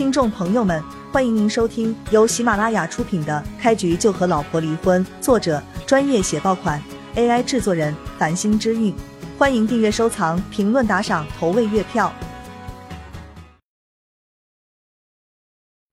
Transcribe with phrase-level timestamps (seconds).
[0.00, 6.82] 听众朋友们，欢迎您收听由喜马拉雅出品的《开局就和老婆离婚》，作者专业写爆款
[7.16, 8.94] ，AI 制作人繁星之韵。
[9.36, 12.10] 欢迎订阅、收藏、评论、打赏、投喂月票。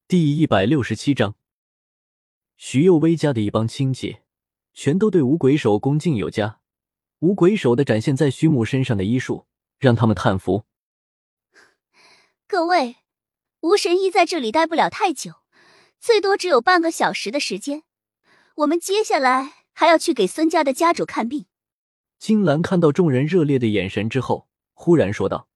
[0.08, 1.36] 第一百六十七章，
[2.56, 4.20] 徐幼薇家的一帮亲戚
[4.74, 6.60] 全都对五鬼手恭敬有加。
[7.20, 9.48] 五鬼手的展现在徐母身上的医术，
[9.78, 10.64] 让他们叹服。
[12.48, 12.96] 各位，
[13.68, 15.42] 吴神医在这里待不了太久，
[16.00, 17.84] 最多只有半个小时的时间。
[18.56, 21.48] 我们接下来还要去给孙家的家主看病。
[22.18, 25.50] 金兰看到众人热烈的眼神之后，忽然说道：“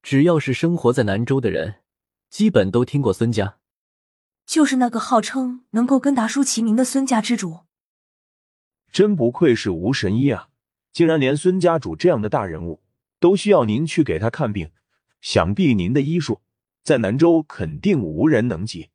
[0.00, 1.80] 只要是生活在南州的人，
[2.30, 3.58] 基本都听过孙家，
[4.46, 7.62] 就是那个号称能够跟达叔齐名的孙家之主。
[8.92, 10.50] 真不愧是吴神医啊！”
[10.94, 12.80] 竟然连孙家主这样的大人物
[13.18, 14.70] 都需要您去给他看病，
[15.20, 16.40] 想必您的医术
[16.84, 18.90] 在南州肯定无人能及。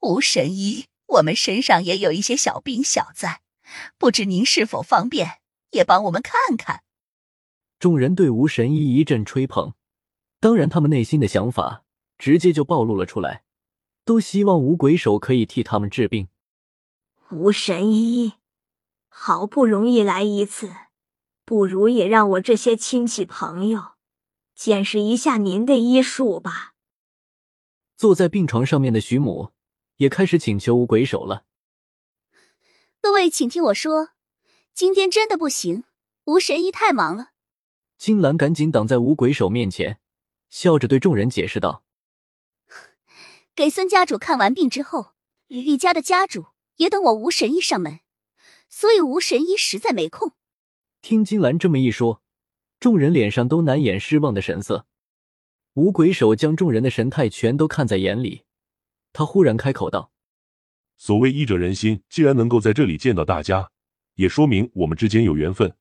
[0.00, 3.42] 吴神医，我们身上也有一些小病小灾，
[3.98, 5.40] 不知您是否方便
[5.72, 6.84] 也帮我们看看？
[7.78, 9.74] 众人对吴神医一阵吹捧，
[10.40, 11.82] 当然他们内心的想法
[12.16, 13.42] 直接就暴露了出来，
[14.04, 16.28] 都希望吴鬼手可以替他们治病。
[17.32, 18.34] 吴神医，
[19.08, 20.70] 好不容易来一次。
[21.44, 23.92] 不如也让我这些亲戚朋友
[24.54, 26.75] 见识一下您的医术吧。
[27.96, 29.52] 坐在病床上面的徐母
[29.96, 31.44] 也开始请求无鬼手了。
[33.00, 34.10] 各位，请听我说，
[34.74, 35.84] 今天真的不行，
[36.24, 37.30] 吴神医太忙了。
[37.96, 39.98] 金兰赶紧挡在吴鬼手面前，
[40.50, 41.84] 笑着对众人解释道
[43.56, 45.12] ：“给孙家主看完病之后，
[45.46, 48.00] 李玉家的家主也等我吴神医上门，
[48.68, 50.32] 所以吴神医实在没空。”
[51.00, 52.20] 听金兰这么一说，
[52.78, 54.86] 众人脸上都难掩失望的神色。
[55.76, 58.44] 五鬼手将众人的神态全都看在眼里，
[59.12, 60.10] 他忽然开口道
[60.96, 63.70] ：“所谓医者仁心，既然能够在这里见到大家，
[64.14, 65.76] 也说明我们之间有缘分。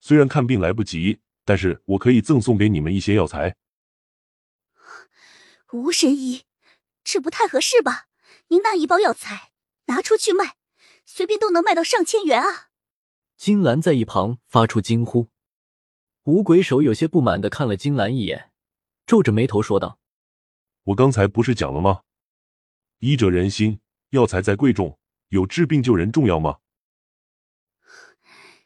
[0.00, 3.54] 虽然看病来不及，但是我可以赠送给你们一些药材。”
[5.72, 6.42] 吴神医，
[7.04, 8.08] 这不太合适吧？
[8.48, 9.52] 您那一包药材
[9.84, 10.56] 拿出去卖，
[11.04, 12.70] 随便都能卖到上千元啊！
[13.36, 15.28] 金兰在一旁发出惊呼，
[16.24, 18.50] 五鬼手有些不满的看了金兰一眼，
[19.06, 20.00] 皱着眉头说道
[20.84, 22.02] ：“我刚才不是讲了吗？
[22.98, 23.78] 医者仁心，
[24.10, 26.58] 药材再贵重，有治病救人重要吗？”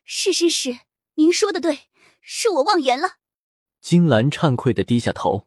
[0.02, 0.80] 是是是，
[1.16, 1.90] 您说的对，
[2.22, 3.18] 是我妄言了。
[3.82, 5.46] 金兰惭愧的低下头。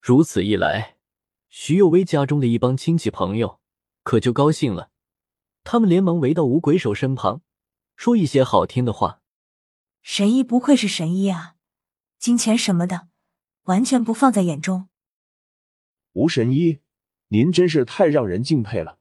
[0.00, 0.96] 如此一来，
[1.48, 3.60] 徐幼薇家中的一帮亲戚朋友
[4.04, 4.90] 可就高兴了，
[5.64, 7.42] 他们连忙围到五鬼手身旁。
[7.96, 9.20] 说一些好听的话，
[10.00, 11.56] 神医不愧是神医啊，
[12.18, 13.08] 金钱什么的
[13.66, 14.88] 完全不放在眼中。
[16.14, 16.80] 吴神医，
[17.28, 18.98] 您真是太让人敬佩了。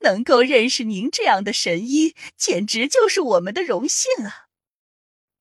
[0.00, 4.48] 能够认识您这样的神医，简直就是我们的荣幸啊！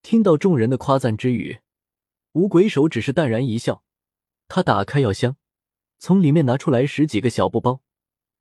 [0.01, 1.59] 听到众人的夸赞之语，
[2.33, 3.83] 吴鬼手只是淡然一笑。
[4.47, 5.37] 他打开药箱，
[5.97, 7.81] 从里面拿出来十几个小布包，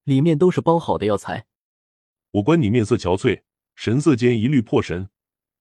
[0.04, 1.46] 里面都是包好的药材。
[2.32, 3.42] 我观你面色憔悴。
[3.76, 5.08] 神色间一律破神，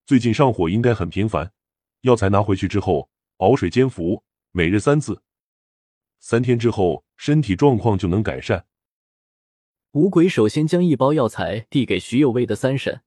[0.04, 1.52] 最近上火应该很频繁。
[2.00, 4.24] 药材拿回去之后，熬水煎服，
[4.58, 5.22] 每日三次，
[6.18, 8.66] 三天之后身体状况就能改善。
[9.92, 13.02] 五鬼首先将一包药材递给徐有为的三婶，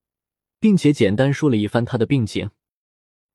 [0.61, 2.51] 并且简单说了一番他的病情。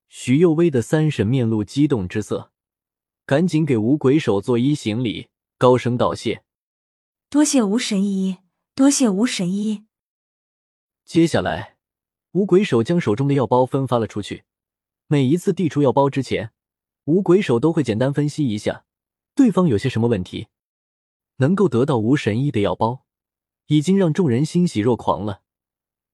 [0.07, 2.51] 徐有为的三婶面露激动之色，
[3.27, 5.29] 赶紧给五鬼手作揖行礼，
[5.59, 6.43] 高声道谢
[7.29, 8.37] ：“多谢吴神医，
[8.73, 9.85] 多谢吴神医。”
[11.05, 11.77] 接下来，
[12.31, 14.45] 五鬼手将手中的药包分发了出去。
[15.05, 16.51] 每一次递出药包之前，
[17.07, 18.85] 五鬼手都会简单分析一下
[19.33, 20.47] 对方有些什么问题。
[21.37, 23.05] 能够得到吴神医的药包，
[23.67, 25.41] 已经让众人欣喜若狂了。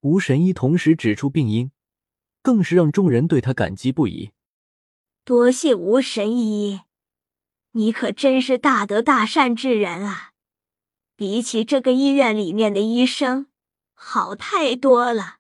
[0.02, 1.72] 吴神医同时指出病因，
[2.42, 4.32] 更是让众人对他感激不已。
[5.24, 6.82] 多谢吴神医，
[7.72, 10.34] 你可真是大德大善之人啊！
[11.16, 13.48] 比起这个医院里面的医生。
[13.94, 15.38] 好太多了。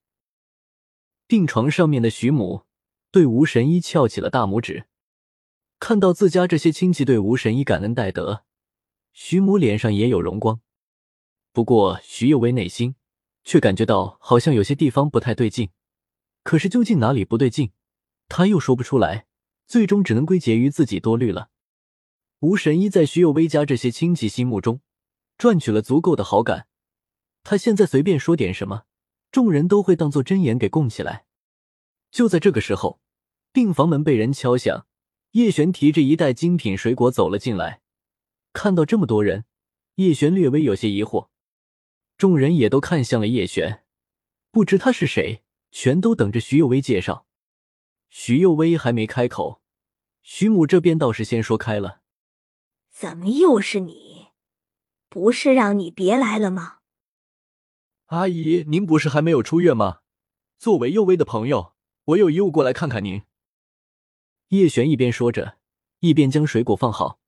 [1.28, 2.64] 病床上面的徐母
[3.12, 4.86] 对吴神医翘起了大拇指，
[5.86, 8.46] 看到自家这些亲戚对吴神医感恩戴德，
[9.12, 10.62] 徐母脸上也有荣光。
[11.52, 12.96] 不过徐有为内心
[13.44, 15.72] 却感觉到好像有些地方不太对劲，
[16.42, 17.74] 可是究竟哪里不对劲，
[18.30, 19.26] 他又说不出来，
[19.68, 21.50] 最终只能归结于自己多虑了。
[22.40, 24.80] 吴神医在徐有为家这些亲戚心目中
[25.38, 26.68] 赚取了足够的好感。
[27.44, 28.84] 他现在随便说点什么，
[29.34, 31.26] 众人都会当做真言给供起来。
[32.10, 33.02] 就在这个时候，
[33.52, 34.88] 病房门被人敲响，
[35.34, 37.82] 叶璇提着一袋精品水果走了进来。
[38.54, 39.46] 看到这么多人，
[39.96, 41.30] 叶璇略微有些疑惑，
[42.18, 43.84] 众人也都看向了叶璇，
[44.52, 45.42] 不知他是谁，
[45.72, 47.26] 全都等着徐幼薇介绍。
[48.10, 49.60] 徐幼薇还没开口，
[50.22, 52.02] 徐母这边倒是先说开了
[52.94, 54.28] ：“怎么又是你？
[55.10, 56.78] 不是让你别来了吗？”
[58.14, 60.02] 阿姨，您不是还没有出院吗？
[60.60, 61.74] 作为幼薇的朋友，
[62.06, 63.24] 我有义务过来看看您。
[64.50, 65.58] 叶璇一边说着，
[66.00, 67.20] 一边将水果放好。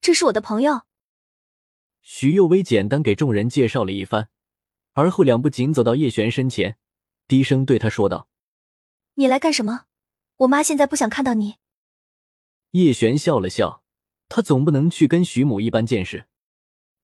[0.00, 0.82] 这是我的朋友。
[2.00, 4.28] 徐幼薇简单给众人介绍了一番，
[4.94, 6.76] 而后两步紧走到叶璇身前，
[7.28, 8.28] 低声对他说道
[9.14, 9.86] ：“你来干什么？
[10.38, 11.56] 我妈现在不想看到你。”
[12.72, 13.84] 叶璇笑了笑，
[14.28, 16.26] 他总不能去跟徐母一般见识。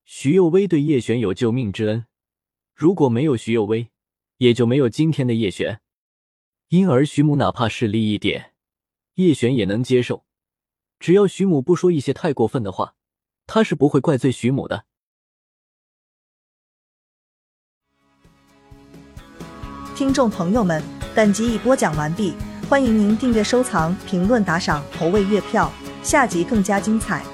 [0.04, 2.06] 徐幼薇对叶璇有救命之恩，
[2.74, 3.90] 如果没有徐幼薇，
[4.38, 5.80] 也就没有今天的叶璇。
[6.68, 8.54] 因而徐母哪怕势利一点，
[9.18, 10.24] 叶璇也能接受。
[11.00, 12.94] 只要徐母不说一些太过分的话，
[13.48, 14.84] 他是不会怪罪徐母的。
[19.96, 20.80] 听众朋友们，
[21.16, 22.34] 本集已播讲完毕，
[22.68, 25.72] 欢迎您订阅、收藏、评论、打赏、投喂月票，
[26.04, 27.24] 下集更加精彩。